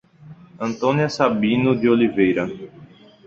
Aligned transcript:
Antônia 0.59 1.07
Sabino 1.09 1.75
de 1.79 1.87
Oliveira 1.87 2.47